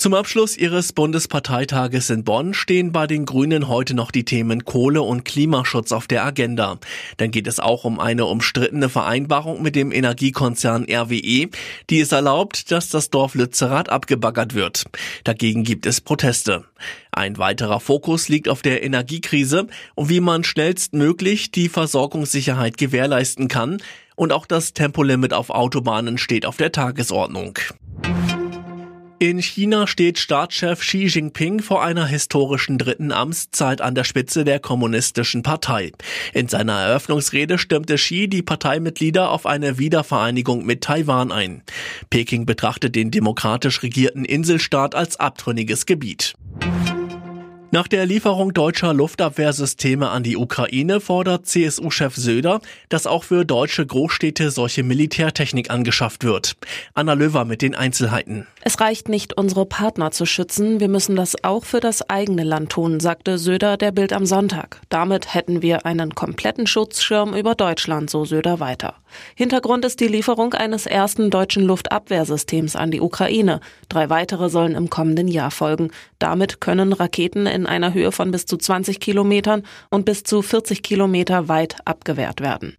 [0.00, 5.02] Zum Abschluss ihres Bundesparteitages in Bonn stehen bei den Grünen heute noch die Themen Kohle
[5.02, 6.78] und Klimaschutz auf der Agenda.
[7.18, 11.50] Dann geht es auch um eine umstrittene Vereinbarung mit dem Energiekonzern RWE,
[11.90, 14.84] die es erlaubt, dass das Dorf Lützerath abgebaggert wird.
[15.24, 16.64] Dagegen gibt es Proteste.
[17.12, 23.82] Ein weiterer Fokus liegt auf der Energiekrise und wie man schnellstmöglich die Versorgungssicherheit gewährleisten kann.
[24.16, 27.58] Und auch das Tempolimit auf Autobahnen steht auf der Tagesordnung.
[29.22, 34.60] In China steht Staatschef Xi Jinping vor einer historischen dritten Amtszeit an der Spitze der
[34.60, 35.92] Kommunistischen Partei.
[36.32, 41.62] In seiner Eröffnungsrede stimmte Xi die Parteimitglieder auf eine Wiedervereinigung mit Taiwan ein.
[42.08, 46.32] Peking betrachtet den demokratisch regierten Inselstaat als abtrünniges Gebiet.
[47.72, 53.86] Nach der Lieferung deutscher Luftabwehrsysteme an die Ukraine fordert CSU-Chef Söder, dass auch für deutsche
[53.86, 56.56] Großstädte solche Militärtechnik angeschafft wird.
[56.94, 58.48] Anna Löwer mit den Einzelheiten.
[58.62, 62.72] Es reicht nicht, unsere Partner zu schützen, wir müssen das auch für das eigene Land
[62.72, 64.80] tun, sagte Söder der Bild am Sonntag.
[64.88, 68.96] Damit hätten wir einen kompletten Schutzschirm über Deutschland, so Söder weiter.
[69.34, 73.60] Hintergrund ist die Lieferung eines ersten deutschen Luftabwehrsystems an die Ukraine.
[73.88, 75.90] Drei weitere sollen im kommenden Jahr folgen.
[76.18, 80.82] Damit können Raketen in einer Höhe von bis zu 20 Kilometern und bis zu 40
[80.82, 82.76] Kilometer weit abgewehrt werden.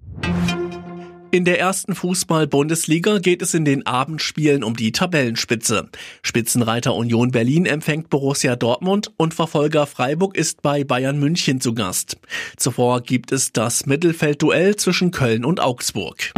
[1.33, 5.88] In der ersten Fußball-Bundesliga geht es in den Abendspielen um die Tabellenspitze.
[6.23, 12.17] Spitzenreiter Union Berlin empfängt Borussia Dortmund und Verfolger Freiburg ist bei Bayern München zu Gast.
[12.57, 16.33] Zuvor gibt es das Mittelfeldduell zwischen Köln und Augsburg.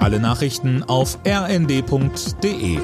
[0.00, 2.78] Alle Nachrichten auf rnd.de